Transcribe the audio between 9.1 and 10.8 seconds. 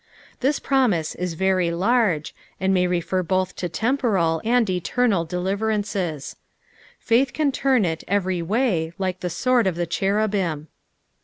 the sword of the cherubim.